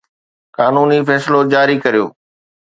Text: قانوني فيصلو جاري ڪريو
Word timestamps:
قانوني 0.57 0.97
فيصلو 1.09 1.39
جاري 1.53 1.77
ڪريو 1.85 2.05